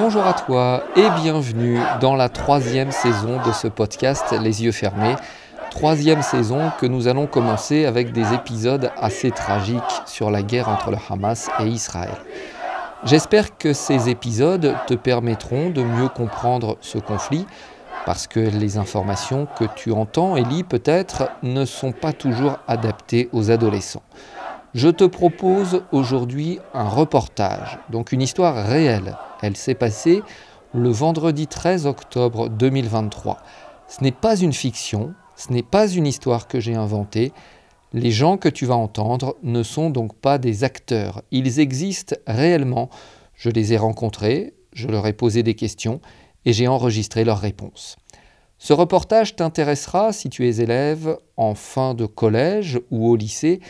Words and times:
Bonjour 0.00 0.24
à 0.24 0.32
toi 0.32 0.84
et 0.94 1.10
bienvenue 1.20 1.80
dans 2.00 2.14
la 2.14 2.28
troisième 2.28 2.92
saison 2.92 3.44
de 3.44 3.50
ce 3.50 3.66
podcast 3.66 4.32
Les 4.40 4.62
yeux 4.62 4.70
fermés. 4.70 5.16
Troisième 5.72 6.22
saison 6.22 6.70
que 6.78 6.86
nous 6.86 7.08
allons 7.08 7.26
commencer 7.26 7.84
avec 7.84 8.12
des 8.12 8.32
épisodes 8.32 8.92
assez 8.96 9.32
tragiques 9.32 9.82
sur 10.06 10.30
la 10.30 10.42
guerre 10.42 10.68
entre 10.68 10.92
le 10.92 10.98
Hamas 11.10 11.50
et 11.58 11.64
Israël. 11.64 12.14
J'espère 13.02 13.58
que 13.58 13.72
ces 13.72 14.08
épisodes 14.08 14.72
te 14.86 14.94
permettront 14.94 15.70
de 15.70 15.82
mieux 15.82 16.08
comprendre 16.08 16.78
ce 16.80 16.98
conflit, 16.98 17.44
parce 18.06 18.28
que 18.28 18.38
les 18.38 18.78
informations 18.78 19.48
que 19.58 19.64
tu 19.74 19.90
entends 19.90 20.36
et 20.36 20.44
lis 20.44 20.62
peut-être 20.62 21.28
ne 21.42 21.64
sont 21.64 21.90
pas 21.90 22.12
toujours 22.12 22.60
adaptées 22.68 23.28
aux 23.32 23.50
adolescents. 23.50 24.04
Je 24.74 24.88
te 24.90 25.04
propose 25.04 25.82
aujourd'hui 25.92 26.58
un 26.74 26.88
reportage, 26.90 27.78
donc 27.88 28.12
une 28.12 28.20
histoire 28.20 28.66
réelle. 28.66 29.16
Elle 29.40 29.56
s'est 29.56 29.74
passée 29.74 30.22
le 30.74 30.90
vendredi 30.90 31.46
13 31.46 31.86
octobre 31.86 32.50
2023. 32.50 33.38
Ce 33.88 34.04
n'est 34.04 34.12
pas 34.12 34.36
une 34.36 34.52
fiction, 34.52 35.14
ce 35.36 35.54
n'est 35.54 35.62
pas 35.62 35.88
une 35.88 36.06
histoire 36.06 36.48
que 36.48 36.60
j'ai 36.60 36.74
inventée. 36.74 37.32
Les 37.94 38.10
gens 38.10 38.36
que 38.36 38.50
tu 38.50 38.66
vas 38.66 38.76
entendre 38.76 39.36
ne 39.42 39.62
sont 39.62 39.88
donc 39.88 40.14
pas 40.14 40.36
des 40.36 40.64
acteurs. 40.64 41.22
Ils 41.30 41.60
existent 41.60 42.16
réellement. 42.26 42.90
Je 43.32 43.48
les 43.48 43.72
ai 43.72 43.78
rencontrés, 43.78 44.52
je 44.74 44.88
leur 44.88 45.06
ai 45.06 45.14
posé 45.14 45.42
des 45.42 45.54
questions 45.54 46.02
et 46.44 46.52
j'ai 46.52 46.68
enregistré 46.68 47.24
leurs 47.24 47.40
réponses. 47.40 47.96
Ce 48.58 48.74
reportage 48.74 49.34
t'intéressera 49.34 50.12
si 50.12 50.28
tu 50.28 50.46
es 50.46 50.60
élève 50.60 51.16
en 51.38 51.54
fin 51.54 51.94
de 51.94 52.04
collège 52.04 52.80
ou 52.90 53.08
au 53.08 53.16
lycée 53.16 53.60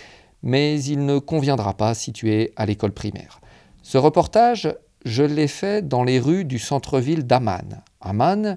mais 0.43 0.83
il 0.83 1.05
ne 1.05 1.19
conviendra 1.19 1.75
pas 1.75 1.95
si 1.95 2.13
tu 2.13 2.33
es 2.33 2.53
à 2.57 2.67
l'école 2.67 2.93
primaire. 2.93 3.41
Ce 3.83 3.99
reportage, 3.99 4.75
je 5.05 5.23
l'ai 5.23 5.49
fait 5.49 5.87
dans 5.87 6.05
les 6.05 6.19
rues 6.19 6.45
du 6.45 6.59
centre-ville 6.59 7.25
d'Amman. 7.25 7.83
Amman, 8.01 8.57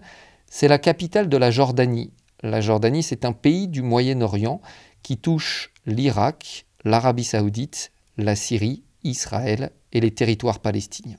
c'est 0.50 0.68
la 0.68 0.78
capitale 0.78 1.30
de 1.30 1.38
la 1.38 1.52
Jordanie. 1.52 2.12
La 2.44 2.62
Jordanie, 2.62 3.04
c'est 3.04 3.26
un 3.26 3.34
pays 3.34 3.68
du 3.68 3.82
Moyen-Orient 3.82 4.62
qui 5.04 5.18
touche 5.18 5.72
l'Irak, 5.86 6.66
l'Arabie 6.84 7.24
saoudite, 7.24 7.92
la 8.18 8.36
Syrie, 8.36 8.84
Israël 9.04 9.72
et 9.94 10.00
les 10.00 10.12
territoires 10.12 10.60
palestiniens. 10.60 11.18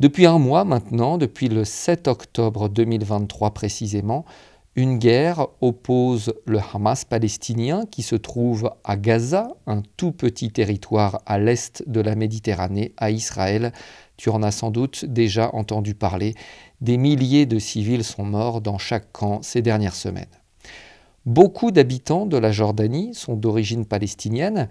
Depuis 0.00 0.26
un 0.26 0.38
mois 0.38 0.64
maintenant, 0.64 1.18
depuis 1.18 1.48
le 1.48 1.64
7 1.64 2.08
octobre 2.08 2.68
2023 2.68 3.52
précisément, 3.52 4.24
une 4.74 4.96
guerre 4.98 5.48
oppose 5.60 6.32
le 6.46 6.58
Hamas 6.58 7.04
palestinien 7.04 7.84
qui 7.90 8.02
se 8.02 8.16
trouve 8.16 8.70
à 8.84 8.96
Gaza, 8.96 9.48
un 9.66 9.82
tout 9.98 10.12
petit 10.12 10.50
territoire 10.50 11.20
à 11.26 11.38
l'est 11.38 11.86
de 11.86 12.00
la 12.00 12.14
Méditerranée, 12.14 12.94
à 12.96 13.10
Israël. 13.10 13.72
Tu 14.16 14.30
en 14.30 14.42
as 14.42 14.50
sans 14.50 14.70
doute 14.70 15.04
déjà 15.04 15.50
entendu 15.54 15.94
parler. 15.94 16.34
Des 16.80 16.96
milliers 16.96 17.44
de 17.44 17.58
civils 17.58 18.04
sont 18.04 18.24
morts 18.24 18.62
dans 18.62 18.78
chaque 18.78 19.12
camp 19.12 19.42
ces 19.42 19.60
dernières 19.60 19.94
semaines. 19.94 20.24
Beaucoup 21.26 21.70
d'habitants 21.70 22.24
de 22.24 22.38
la 22.38 22.50
Jordanie 22.50 23.14
sont 23.14 23.36
d'origine 23.36 23.84
palestinienne. 23.84 24.70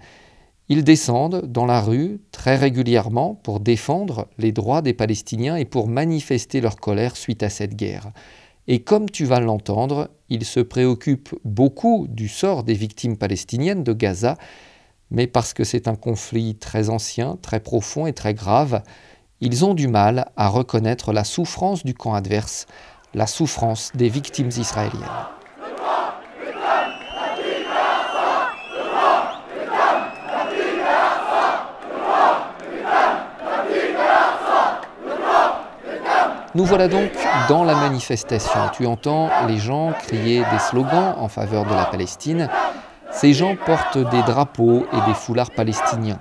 Ils 0.68 0.82
descendent 0.82 1.46
dans 1.46 1.64
la 1.64 1.80
rue 1.80 2.20
très 2.32 2.56
régulièrement 2.56 3.36
pour 3.36 3.60
défendre 3.60 4.26
les 4.36 4.50
droits 4.50 4.82
des 4.82 4.94
Palestiniens 4.94 5.56
et 5.56 5.64
pour 5.64 5.86
manifester 5.86 6.60
leur 6.60 6.76
colère 6.76 7.16
suite 7.16 7.44
à 7.44 7.50
cette 7.50 7.76
guerre. 7.76 8.10
Et 8.68 8.82
comme 8.82 9.10
tu 9.10 9.24
vas 9.24 9.40
l'entendre, 9.40 10.10
il 10.28 10.44
se 10.44 10.60
préoccupe 10.60 11.34
beaucoup 11.44 12.06
du 12.08 12.28
sort 12.28 12.62
des 12.62 12.74
victimes 12.74 13.16
palestiniennes 13.16 13.82
de 13.82 13.92
Gaza, 13.92 14.36
mais 15.10 15.26
parce 15.26 15.52
que 15.52 15.64
c'est 15.64 15.88
un 15.88 15.96
conflit 15.96 16.54
très 16.54 16.88
ancien, 16.88 17.38
très 17.42 17.60
profond 17.60 18.06
et 18.06 18.12
très 18.12 18.34
grave, 18.34 18.82
ils 19.40 19.64
ont 19.64 19.74
du 19.74 19.88
mal 19.88 20.30
à 20.36 20.48
reconnaître 20.48 21.12
la 21.12 21.24
souffrance 21.24 21.84
du 21.84 21.94
camp 21.94 22.14
adverse, 22.14 22.66
la 23.12 23.26
souffrance 23.26 23.90
des 23.94 24.08
victimes 24.08 24.50
israéliennes. 24.56 25.41
Nous 36.54 36.66
voilà 36.66 36.86
donc 36.86 37.10
dans 37.48 37.64
la 37.64 37.74
manifestation. 37.74 38.60
Tu 38.74 38.84
entends 38.84 39.30
les 39.48 39.56
gens 39.56 39.92
crier 40.06 40.40
des 40.40 40.58
slogans 40.58 41.14
en 41.16 41.28
faveur 41.28 41.64
de 41.64 41.74
la 41.74 41.86
Palestine. 41.86 42.50
Ces 43.10 43.32
gens 43.32 43.56
portent 43.56 43.96
des 43.96 44.22
drapeaux 44.22 44.86
et 44.92 45.08
des 45.08 45.14
foulards 45.14 45.50
palestiniens. 45.50 46.18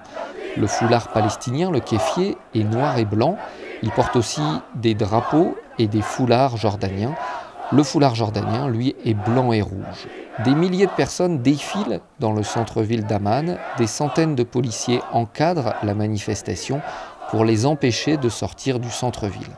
Le 0.55 0.67
foulard 0.67 1.09
palestinien, 1.09 1.69
le 1.69 1.81
kéfier, 1.81 2.37
est 2.55 2.63
noir 2.63 2.97
et 2.97 3.03
blanc. 3.03 3.35
Il 3.83 3.91
porte 3.91 4.15
aussi 4.15 4.41
des 4.75 4.93
drapeaux 4.93 5.57
et 5.77 5.87
des 5.87 6.01
foulards 6.01 6.55
jordaniens. 6.55 7.15
Le 7.73 7.83
foulard 7.83 8.15
jordanien, 8.15 8.69
lui, 8.69 8.95
est 9.03 9.13
blanc 9.13 9.51
et 9.51 9.61
rouge. 9.61 10.07
Des 10.45 10.55
milliers 10.55 10.85
de 10.85 10.91
personnes 10.91 11.41
défilent 11.41 11.99
dans 12.19 12.31
le 12.31 12.43
centre-ville 12.43 13.05
d'Amman. 13.05 13.57
Des 13.77 13.87
centaines 13.87 14.35
de 14.35 14.43
policiers 14.43 15.01
encadrent 15.11 15.73
la 15.83 15.93
manifestation 15.93 16.79
pour 17.31 17.43
les 17.43 17.65
empêcher 17.65 18.15
de 18.15 18.29
sortir 18.29 18.79
du 18.79 18.89
centre-ville. 18.89 19.51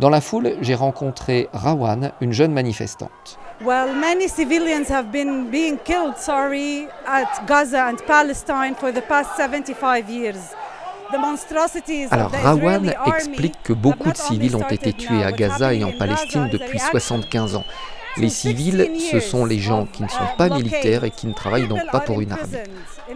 Dans 0.00 0.10
la 0.10 0.20
foule, 0.20 0.54
j'ai 0.60 0.74
rencontré 0.74 1.48
Rawan, 1.52 2.12
une 2.20 2.32
jeune 2.32 2.52
manifestante. 2.52 3.38
Well, 3.64 3.94
many 3.94 4.28
civilians 4.28 4.90
have 4.90 5.12
been 5.12 5.50
being 5.50 5.76
killed, 5.84 6.16
sorry, 6.16 6.88
at 7.06 7.46
Gaza 7.46 7.86
and 7.86 7.96
Palestine 8.06 8.74
for 8.74 8.92
the 8.92 9.02
past 9.02 9.36
75 9.36 10.10
years. 10.10 10.38
Alors 12.10 12.30
Rawan 12.42 12.90
explique 13.06 13.62
que 13.62 13.72
beaucoup 13.72 14.10
de 14.10 14.16
civils 14.16 14.56
ont 14.56 14.68
été 14.68 14.92
tués 14.92 15.22
à 15.22 15.32
Gaza 15.32 15.74
et 15.74 15.84
en 15.84 15.92
Palestine 15.92 16.48
depuis 16.50 16.78
75 16.78 17.56
ans. 17.56 17.64
Les 18.16 18.28
civils, 18.28 18.90
ce 19.10 19.20
sont 19.20 19.44
les 19.44 19.58
gens 19.58 19.86
qui 19.86 20.02
ne 20.02 20.08
sont 20.08 20.18
pas 20.36 20.48
militaires 20.48 21.04
et 21.04 21.10
qui 21.10 21.26
ne 21.26 21.32
travaillent 21.32 21.68
donc 21.68 21.90
pas 21.90 22.00
pour 22.00 22.20
une 22.20 22.32
armée. 22.32 22.62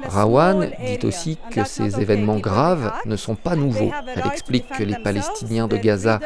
Rawan 0.05 0.71
dit 0.85 1.07
aussi 1.07 1.39
que 1.51 1.65
ces 1.65 2.01
événements 2.01 2.39
graves 2.39 2.93
ne 3.07 3.17
sont 3.17 3.35
pas 3.35 3.57
nouveaux. 3.57 3.91
Elle 4.15 4.27
explique 4.27 4.69
que 4.69 4.83
les 4.83 4.97
Palestiniens 4.99 5.69
de 5.69 5.77
Gaza 5.77 6.21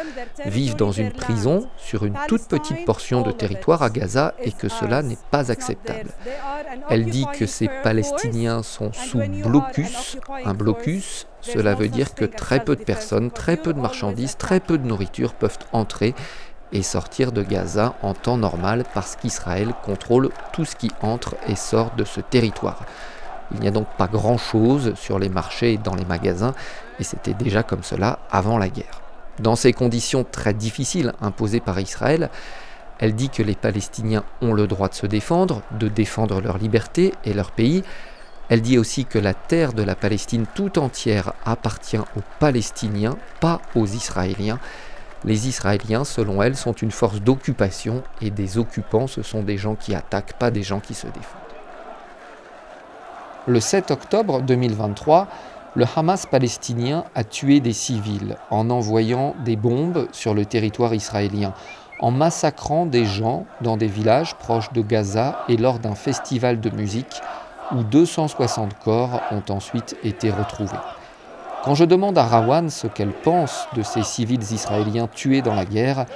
vivent 0.46 0.76
dans 0.76 0.92
une 0.92 1.12
prison 1.12 1.68
sur 1.76 2.04
une 2.04 2.16
toute 2.28 2.48
petite 2.48 2.84
portion 2.84 3.22
de 3.22 3.32
territoire 3.32 3.82
à 3.82 3.90
Gaza 3.90 4.34
et 4.42 4.52
que 4.52 4.68
cela 4.68 5.02
n'est 5.02 5.18
pas 5.30 5.50
acceptable. 5.50 6.10
Elle 6.88 7.06
dit 7.06 7.26
que 7.38 7.46
ces 7.46 7.68
Palestiniens 7.82 8.62
sont 8.62 8.92
sous 8.92 9.20
blocus. 9.44 10.16
Un 10.44 10.54
blocus, 10.54 11.26
cela 11.40 11.74
veut 11.74 11.88
dire 11.88 12.14
que 12.14 12.24
très 12.24 12.60
peu 12.60 12.76
de 12.76 12.84
personnes, 12.84 13.30
très 13.30 13.56
peu 13.56 13.72
de 13.72 13.80
marchandises, 13.80 14.36
très 14.36 14.60
peu 14.60 14.78
de 14.78 14.86
nourriture 14.86 15.34
peuvent 15.34 15.58
entrer 15.72 16.14
et 16.72 16.82
sortir 16.82 17.32
de 17.32 17.42
Gaza 17.42 17.94
en 18.02 18.14
temps 18.14 18.36
normal 18.36 18.84
parce 18.94 19.16
qu'Israël 19.16 19.74
contrôle 19.82 20.30
tout 20.52 20.64
ce 20.64 20.76
qui 20.76 20.90
entre 21.02 21.36
et 21.48 21.56
sort 21.56 21.92
de 21.96 22.04
ce 22.04 22.20
territoire. 22.20 22.84
Il 23.52 23.60
n'y 23.60 23.68
a 23.68 23.72
donc 23.72 23.88
pas 23.98 24.06
grand-chose 24.06 24.94
sur 24.94 25.18
les 25.18 25.28
marchés 25.28 25.72
et 25.72 25.78
dans 25.78 25.94
les 25.94 26.04
magasins, 26.04 26.54
et 26.98 27.04
c'était 27.04 27.34
déjà 27.34 27.62
comme 27.62 27.82
cela 27.82 28.20
avant 28.30 28.58
la 28.58 28.68
guerre. 28.68 29.02
Dans 29.40 29.56
ces 29.56 29.72
conditions 29.72 30.24
très 30.24 30.54
difficiles 30.54 31.12
imposées 31.20 31.60
par 31.60 31.80
Israël, 31.80 32.30
elle 32.98 33.14
dit 33.14 33.30
que 33.30 33.42
les 33.42 33.54
Palestiniens 33.54 34.24
ont 34.42 34.52
le 34.52 34.66
droit 34.66 34.88
de 34.88 34.94
se 34.94 35.06
défendre, 35.06 35.62
de 35.78 35.88
défendre 35.88 36.40
leur 36.40 36.58
liberté 36.58 37.14
et 37.24 37.32
leur 37.32 37.50
pays. 37.50 37.82
Elle 38.50 38.60
dit 38.60 38.76
aussi 38.76 39.06
que 39.06 39.18
la 39.18 39.32
terre 39.32 39.72
de 39.72 39.82
la 39.82 39.94
Palestine 39.94 40.44
tout 40.54 40.78
entière 40.78 41.32
appartient 41.46 41.96
aux 41.96 42.22
Palestiniens, 42.38 43.16
pas 43.40 43.62
aux 43.74 43.86
Israéliens, 43.86 44.58
les 45.24 45.48
Israéliens, 45.48 46.04
selon 46.04 46.42
elle, 46.42 46.56
sont 46.56 46.72
une 46.72 46.90
force 46.90 47.20
d'occupation 47.20 48.02
et 48.22 48.30
des 48.30 48.58
occupants, 48.58 49.06
ce 49.06 49.22
sont 49.22 49.42
des 49.42 49.58
gens 49.58 49.74
qui 49.74 49.94
attaquent, 49.94 50.34
pas 50.34 50.50
des 50.50 50.62
gens 50.62 50.80
qui 50.80 50.94
se 50.94 51.06
défendent. 51.06 51.40
Le 53.46 53.60
7 53.60 53.90
octobre 53.90 54.40
2023, 54.42 55.28
le 55.74 55.86
Hamas 55.94 56.26
palestinien 56.26 57.04
a 57.14 57.24
tué 57.24 57.60
des 57.60 57.72
civils 57.72 58.36
en 58.50 58.70
envoyant 58.70 59.34
des 59.44 59.56
bombes 59.56 60.08
sur 60.12 60.34
le 60.34 60.44
territoire 60.44 60.94
israélien, 60.94 61.54
en 62.00 62.10
massacrant 62.10 62.86
des 62.86 63.04
gens 63.04 63.46
dans 63.60 63.76
des 63.76 63.86
villages 63.86 64.34
proches 64.36 64.72
de 64.72 64.82
Gaza 64.82 65.44
et 65.48 65.56
lors 65.56 65.78
d'un 65.78 65.94
festival 65.94 66.60
de 66.60 66.70
musique 66.70 67.20
où 67.72 67.82
260 67.82 68.78
corps 68.82 69.20
ont 69.30 69.52
ensuite 69.52 69.96
été 70.02 70.30
retrouvés. 70.30 70.76
Quand 71.62 71.74
je 71.74 71.84
demande 71.84 72.16
à 72.16 72.24
Rawan 72.24 72.70
ce 72.70 72.86
qu'elle 72.86 73.12
pense 73.12 73.68
de 73.74 73.82
ces 73.82 74.02
civils 74.02 74.52
israéliens 74.52 75.08
tués 75.08 75.42
dans 75.42 75.54
la 75.54 75.66
guerre, 75.66 76.06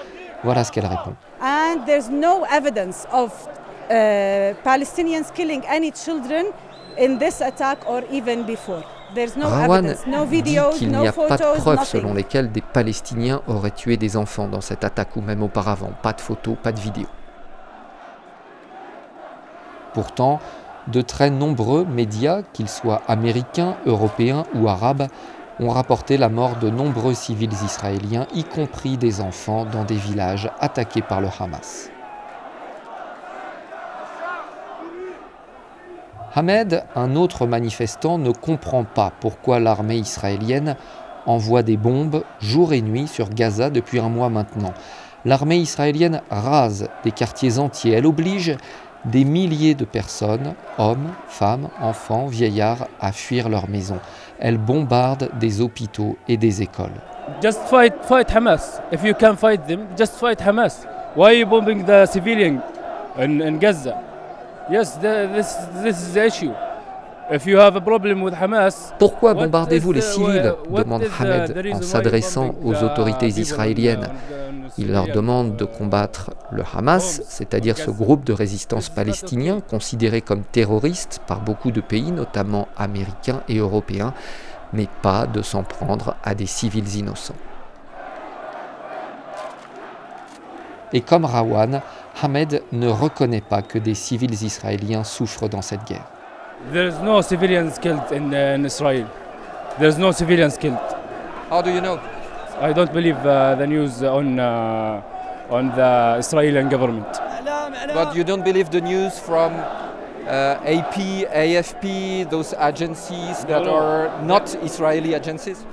voilà 0.42 0.64
ce 0.64 0.72
qu'elle 0.72 0.86
répond. 0.86 1.14
And 1.42 1.84
there's 1.86 2.08
no 2.08 2.44
evidence 2.50 3.06
of 3.12 3.30
uh, 3.90 4.54
Palestinians 4.64 5.30
killing 5.34 5.62
any 5.68 5.92
children 5.92 6.46
in 6.98 7.18
this 7.18 7.42
attack 7.42 7.78
or 7.86 8.02
even 8.10 8.44
before. 8.44 8.82
There's 9.14 9.36
no 9.36 9.48
Rawan 9.48 9.84
evidence, 9.84 10.06
no 10.06 10.24
videos, 10.24 10.72
dit 10.72 10.78
qu'il 10.78 10.88
n'y 10.88 11.06
a 11.06 11.12
pas 11.12 11.36
de 11.36 11.60
preuves 11.60 11.84
selon 11.84 12.14
lesquelles 12.14 12.50
des 12.50 12.62
Palestiniens 12.62 13.42
auraient 13.46 13.70
tué 13.70 13.98
des 13.98 14.16
enfants 14.16 14.48
dans 14.48 14.62
cette 14.62 14.82
attaque 14.82 15.14
ou 15.16 15.20
même 15.20 15.42
auparavant. 15.42 15.90
Pas 16.02 16.14
de 16.14 16.22
photos, 16.22 16.56
pas 16.62 16.72
de 16.72 16.80
vidéos. 16.80 17.06
Pourtant, 19.92 20.40
de 20.88 21.00
très 21.00 21.30
nombreux 21.30 21.84
médias, 21.84 22.42
qu'ils 22.52 22.68
soient 22.68 23.02
américains, 23.08 23.76
européens 23.86 24.44
ou 24.54 24.68
arabes, 24.68 25.08
ont 25.60 25.70
rapporté 25.70 26.16
la 26.16 26.28
mort 26.28 26.56
de 26.56 26.68
nombreux 26.68 27.14
civils 27.14 27.52
israéliens, 27.64 28.26
y 28.34 28.44
compris 28.44 28.96
des 28.96 29.20
enfants, 29.20 29.64
dans 29.64 29.84
des 29.84 29.96
villages 29.96 30.50
attaqués 30.60 31.02
par 31.02 31.20
le 31.20 31.28
Hamas. 31.38 31.90
Hamed, 36.36 36.82
un 36.96 37.14
autre 37.14 37.46
manifestant, 37.46 38.18
ne 38.18 38.32
comprend 38.32 38.82
pas 38.82 39.12
pourquoi 39.20 39.60
l'armée 39.60 39.98
israélienne 39.98 40.76
envoie 41.26 41.62
des 41.62 41.76
bombes 41.76 42.24
jour 42.40 42.72
et 42.72 42.82
nuit 42.82 43.06
sur 43.06 43.30
Gaza 43.30 43.70
depuis 43.70 44.00
un 44.00 44.08
mois 44.08 44.30
maintenant. 44.30 44.74
L'armée 45.24 45.58
israélienne 45.58 46.20
rase 46.30 46.88
des 47.04 47.12
quartiers 47.12 47.58
entiers. 47.58 47.92
Elle 47.92 48.06
oblige 48.06 48.56
des 49.04 49.24
milliers 49.24 49.74
de 49.74 49.84
personnes, 49.84 50.54
hommes, 50.78 51.12
femmes, 51.28 51.68
enfants, 51.80 52.26
vieillards, 52.26 52.88
à 53.00 53.12
fuir 53.12 53.48
leur 53.48 53.68
maison. 53.68 53.98
Elle 54.38 54.58
bombarde 54.58 55.30
des 55.38 55.60
hôpitaux 55.60 56.16
et 56.28 56.36
des 56.36 56.62
écoles. 56.62 57.00
Just 57.42 57.60
fight, 57.68 57.94
fight 58.02 58.30
Hamas. 58.34 58.80
If 58.92 59.02
you 59.04 59.14
can 59.14 59.36
fight 59.36 59.66
them, 59.66 59.86
just 59.96 60.14
fight 60.16 60.40
Hamas. 60.40 60.86
Why 61.16 61.26
are 61.26 61.34
you 61.34 61.46
bombing 61.46 61.84
the 61.84 62.06
civilian 62.06 62.60
in, 63.18 63.58
Gaza? 63.58 63.96
Yes, 64.70 64.96
the, 64.98 65.28
this, 65.32 65.54
this 65.82 66.00
is 66.00 66.14
the 66.14 66.26
issue. 66.26 66.52
Pourquoi 68.98 69.34
bombardez-vous 69.34 69.92
les 69.92 70.00
the- 70.00 70.04
civils 70.04 70.54
demande 70.70 71.04
Hamed 71.18 71.72
en 71.72 71.82
s'adressant 71.82 72.54
aux 72.62 72.74
the 72.74 72.82
autorités 72.82 73.28
israéliennes. 73.28 74.04
in 74.04 74.68
Il 74.76 74.90
leur 74.92 75.06
demande 75.06 75.56
de 75.56 75.64
uh, 75.64 75.68
combattre 75.78 76.30
le 76.50 76.62
Hamas, 76.76 77.22
c'est-à-dire 77.28 77.76
ce 77.78 77.90
groupe 77.90 78.24
de 78.24 78.32
résistance 78.32 78.88
palestinien 78.88 79.60
considéré 79.60 80.20
comme 80.20 80.42
terroriste 80.42 81.20
par 81.26 81.40
beaucoup 81.40 81.70
de 81.70 81.80
pays, 81.80 82.10
notamment 82.12 82.68
américains 82.76 83.42
et 83.48 83.58
européens, 83.58 84.12
mais 84.72 84.88
pas 85.02 85.26
de 85.26 85.42
s'en 85.42 85.62
prendre 85.62 86.16
à 86.24 86.34
des 86.34 86.46
civils 86.46 86.96
innocents. 86.96 87.36
Et 90.92 91.00
comme 91.00 91.24
Rawan, 91.24 91.80
Hamed 92.22 92.62
ne 92.72 92.88
reconnaît 92.88 93.40
pas 93.40 93.62
que 93.62 93.78
des 93.78 93.94
civils 93.94 94.42
israéliens 94.44 95.04
souffrent 95.04 95.48
dans 95.48 95.62
cette 95.62 95.84
guerre. 95.84 96.06
There's 96.72 96.98
no 97.00 97.20
civilians 97.20 97.78
killed 97.78 98.10
in, 98.10 98.32
uh, 98.34 98.54
in 98.56 98.64
Israel. 98.64 99.08
There's 99.78 99.98
no 99.98 100.12
civilians 100.12 100.56
killed. 100.56 100.78
How 101.50 101.60
do 101.62 101.70
you 101.70 101.80
know? 101.80 102.00
I 102.58 102.72
don't 102.72 102.92
believe 102.92 103.16
uh, 103.16 103.54
the 103.56 103.66
news 103.66 104.02
on 104.02 104.38
uh, 104.38 105.02
on 105.50 105.68
the 105.76 106.16
Israeli 106.18 106.62
government. 106.70 107.06
But 107.92 108.16
you 108.16 108.24
don't 108.24 108.44
believe 108.44 108.70
the 108.70 108.80
news 108.80 109.18
from 109.18 109.52
uh, 109.52 110.58
AP, 110.64 110.94
AFP, 111.28 112.30
those 112.30 112.54
agencies 112.54 113.44
that 113.44 113.64
No, 113.64 113.74
are 113.74 114.22
not 114.22 114.54
Israeli 114.62 115.14
agencies? 115.14 115.66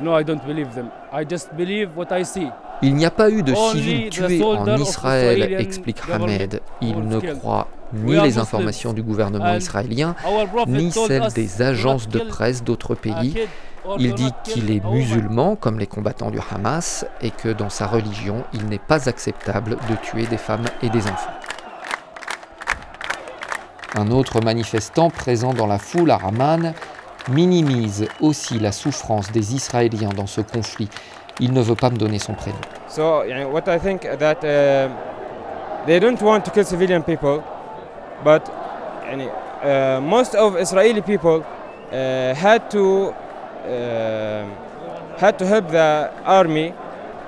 No, 0.00 0.14
I 0.14 0.22
don't 0.22 0.44
believe 0.46 0.74
them. 0.74 0.92
I 1.10 1.24
just 1.24 1.56
believe 1.56 1.96
what 1.96 2.12
I 2.12 2.22
see. 2.24 2.50
Il 2.82 2.94
n'y 2.94 3.04
a 3.04 3.10
pas 3.10 3.30
eu 3.30 3.42
de 3.42 3.54
civils 3.54 4.10
tués 4.10 4.42
en 4.42 4.76
Israël, 4.76 5.54
explique 5.58 5.98
Hamed. 6.10 6.60
Il 6.80 7.00
ne 7.00 7.20
croit 7.20 7.68
ni 7.92 8.18
les 8.20 8.38
informations 8.38 8.92
du 8.92 9.02
gouvernement 9.02 9.54
israélien, 9.54 10.14
ni 10.66 10.90
celles 10.90 11.32
des 11.32 11.48
"Do 11.58 11.64
agences 11.64 12.08
de 12.08 12.20
presse 12.20 12.62
d'autres 12.62 12.94
pays. 12.94 13.34
Il 13.98 14.14
dit 14.14 14.30
qu'il 14.44 14.70
est 14.70 14.80
a 14.80 14.84
woman." 14.84 14.98
musulman, 14.98 15.56
comme 15.56 15.78
les 15.78 15.86
combattants 15.86 16.30
du 16.30 16.38
Hamas, 16.50 17.06
et 17.20 17.30
que 17.30 17.48
dans 17.48 17.70
sa 17.70 17.86
religion, 17.86 18.44
il 18.52 18.66
n'est 18.66 18.78
pas 18.78 19.08
acceptable 19.08 19.76
de 19.88 19.96
tuer 20.02 20.26
des 20.26 20.38
femmes 20.38 20.66
et 20.82 20.90
des 20.90 21.04
enfants. 21.06 21.32
Un 23.96 24.10
autre 24.12 24.40
manifestant 24.40 25.10
présent 25.10 25.52
dans 25.52 25.66
la 25.66 25.78
foule 25.78 26.12
à 26.12 26.16
Raman 26.16 26.74
minimise 27.28 28.06
aussi 28.20 28.58
la 28.58 28.72
souffrance 28.72 29.32
des 29.32 29.54
Israéliens 29.54 30.10
dans 30.16 30.26
ce 30.26 30.40
conflit 30.40 30.88
il 31.40 31.52
ne 31.52 31.60
veut 31.60 31.74
pas 31.74 31.90
me 31.90 31.96
donner 31.96 32.18
son 32.18 32.34
prénom. 32.34 32.58
So, 32.88 33.22
what 33.50 33.68
I 33.68 33.78
think 33.78 34.02
that 34.02 34.44
uh, 34.44 34.88
they 35.86 35.98
don't 35.98 36.20
want 36.20 36.42
to 36.42 36.50
kill 36.50 36.64
civilian 36.64 37.02
people, 37.02 37.42
but 38.24 38.42
uh, 39.62 40.00
most 40.00 40.34
of 40.34 40.56
Israeli 40.58 41.02
people 41.02 41.42
uh, 41.92 42.34
had 42.34 42.70
to 42.70 43.12
um, 43.66 44.52
had 45.18 45.38
to 45.38 45.46
help 45.46 45.70
the 45.70 46.10
army 46.24 46.72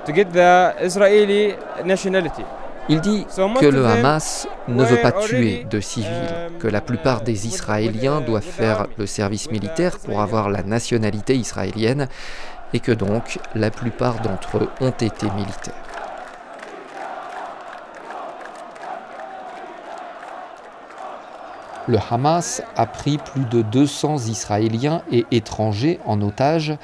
to 0.05 0.11
get 0.11 0.31
the 0.31 0.73
Israeli 0.81 1.55
nationality. 1.85 2.43
Il 2.89 2.99
dit 2.99 3.25
que 3.61 3.65
le 3.65 3.85
Hamas 3.85 4.45
ne 4.67 4.83
veut 4.83 4.97
pas 4.97 5.13
tuer 5.13 5.65
de 5.69 5.79
civils, 5.79 6.09
um, 6.49 6.57
que 6.57 6.67
la 6.67 6.81
plupart 6.81 7.21
des 7.21 7.47
Israéliens 7.47 8.19
doivent 8.19 8.41
faire 8.43 8.87
le 8.97 9.05
service 9.05 9.49
militaire 9.49 9.97
pour 9.99 10.19
avoir 10.21 10.49
la 10.49 10.63
nationalité 10.63 11.33
israélienne 11.37 12.09
et 12.73 12.79
que 12.79 12.91
donc 12.91 13.39
la 13.55 13.71
plupart 13.71 14.21
d'entre 14.21 14.57
eux 14.57 14.69
ont 14.81 14.91
été 14.91 15.29
militaires. 15.31 15.73
Le 21.87 21.97
Hamas 22.09 22.63
a 22.77 22.85
pris 22.85 23.17
plus 23.17 23.43
de 23.43 23.61
200 23.61 24.27
Israéliens 24.29 25.01
et 25.11 25.25
étrangers 25.31 25.99
en 26.05 26.21
otage. 26.21 26.77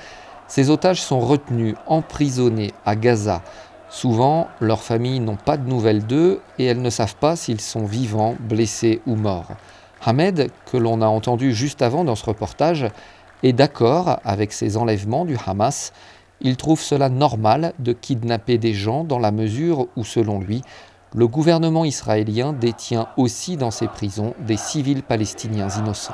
Ces 0.47 0.69
otages 0.69 1.01
sont 1.01 1.21
retenus, 1.21 1.75
emprisonnés 1.87 2.73
à 2.85 2.97
Gaza. 2.97 3.41
Souvent, 3.89 4.49
leurs 4.59 4.83
familles 4.83 5.21
n'ont 5.21 5.37
pas 5.37 5.55
de 5.55 5.67
nouvelles 5.67 6.05
d'eux 6.05 6.41
et 6.57 6.65
elles 6.65 6.81
ne 6.81 6.89
savent 6.89 7.15
pas 7.15 7.37
s'ils 7.37 7.61
sont 7.61 7.85
vivants, 7.85 8.35
blessés 8.39 9.01
ou 9.07 9.15
morts. 9.15 9.51
Hamed, 10.05 10.51
que 10.69 10.77
l'on 10.77 11.01
a 11.01 11.07
entendu 11.07 11.53
juste 11.53 11.81
avant 11.81 12.03
dans 12.03 12.15
ce 12.15 12.25
reportage, 12.25 12.87
est 13.43 13.53
d'accord 13.53 14.19
avec 14.23 14.53
ces 14.53 14.77
enlèvements 14.77 15.25
du 15.25 15.37
Hamas. 15.45 15.93
Il 16.41 16.57
trouve 16.57 16.81
cela 16.81 17.09
normal 17.09 17.73
de 17.79 17.93
kidnapper 17.93 18.57
des 18.57 18.73
gens 18.73 19.03
dans 19.03 19.19
la 19.19 19.31
mesure 19.31 19.87
où, 19.95 20.03
selon 20.03 20.39
lui, 20.39 20.61
le 21.15 21.27
gouvernement 21.27 21.85
israélien 21.85 22.53
détient 22.53 23.07
aussi 23.17 23.57
dans 23.57 23.71
ses 23.71 23.87
prisons 23.87 24.33
des 24.39 24.57
civils 24.57 25.03
palestiniens 25.03 25.69
innocents. 25.69 26.13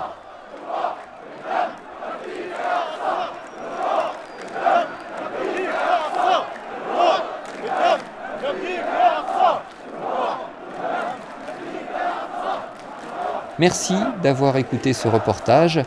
Merci 13.57 13.95
d'avoir 14.21 14.57
écouté 14.57 14.92
ce 14.92 15.07
reportage. 15.07 15.81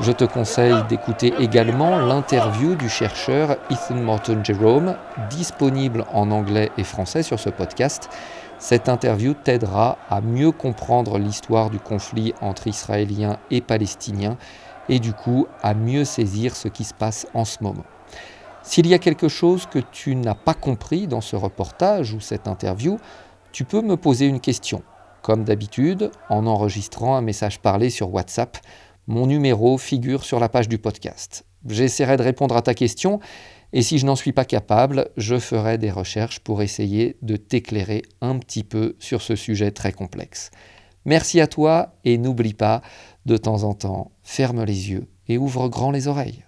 Je 0.00 0.12
te 0.12 0.24
conseille 0.24 0.84
d'écouter 0.88 1.32
également 1.38 1.98
l'interview 1.98 2.74
du 2.74 2.88
chercheur 2.88 3.56
Ethan 3.70 3.94
Morton 3.94 4.40
Jerome, 4.44 4.96
disponible 5.30 6.04
en 6.12 6.30
anglais 6.30 6.70
et 6.76 6.84
français 6.84 7.22
sur 7.22 7.40
ce 7.40 7.48
podcast. 7.48 8.10
Cette 8.58 8.88
interview 8.88 9.34
t'aidera 9.34 9.98
à 10.10 10.20
mieux 10.20 10.52
comprendre 10.52 11.18
l'histoire 11.18 11.70
du 11.70 11.78
conflit 11.78 12.34
entre 12.40 12.66
Israéliens 12.66 13.38
et 13.50 13.60
Palestiniens 13.60 14.36
et 14.88 14.98
du 14.98 15.12
coup 15.12 15.46
à 15.62 15.74
mieux 15.74 16.04
saisir 16.04 16.54
ce 16.54 16.68
qui 16.68 16.84
se 16.84 16.94
passe 16.94 17.26
en 17.34 17.44
ce 17.44 17.62
moment. 17.62 17.84
S'il 18.62 18.86
y 18.86 18.94
a 18.94 18.98
quelque 18.98 19.28
chose 19.28 19.66
que 19.66 19.78
tu 19.78 20.14
n'as 20.14 20.34
pas 20.34 20.54
compris 20.54 21.06
dans 21.06 21.20
ce 21.20 21.36
reportage 21.36 22.12
ou 22.12 22.20
cette 22.20 22.48
interview, 22.48 22.98
tu 23.52 23.64
peux 23.64 23.80
me 23.80 23.96
poser 23.96 24.26
une 24.26 24.40
question. 24.40 24.82
Comme 25.22 25.44
d'habitude, 25.44 26.10
en 26.28 26.46
enregistrant 26.46 27.16
un 27.16 27.20
message 27.20 27.60
parlé 27.60 27.90
sur 27.90 28.12
WhatsApp, 28.12 28.58
mon 29.06 29.26
numéro 29.26 29.78
figure 29.78 30.24
sur 30.24 30.40
la 30.40 30.48
page 30.48 30.68
du 30.68 30.78
podcast. 30.78 31.44
J'essaierai 31.68 32.16
de 32.16 32.22
répondre 32.22 32.56
à 32.56 32.62
ta 32.62 32.74
question 32.74 33.20
et 33.72 33.82
si 33.82 33.98
je 33.98 34.06
n'en 34.06 34.16
suis 34.16 34.32
pas 34.32 34.44
capable, 34.44 35.10
je 35.16 35.38
ferai 35.38 35.78
des 35.78 35.90
recherches 35.90 36.40
pour 36.40 36.62
essayer 36.62 37.18
de 37.22 37.36
t'éclairer 37.36 38.02
un 38.20 38.38
petit 38.38 38.64
peu 38.64 38.96
sur 38.98 39.22
ce 39.22 39.36
sujet 39.36 39.70
très 39.70 39.92
complexe. 39.92 40.50
Merci 41.04 41.40
à 41.40 41.46
toi 41.46 41.94
et 42.04 42.18
n'oublie 42.18 42.54
pas, 42.54 42.82
de 43.26 43.36
temps 43.36 43.64
en 43.64 43.74
temps, 43.74 44.12
ferme 44.22 44.64
les 44.64 44.90
yeux 44.90 45.06
et 45.28 45.38
ouvre 45.38 45.68
grand 45.68 45.90
les 45.90 46.08
oreilles. 46.08 46.45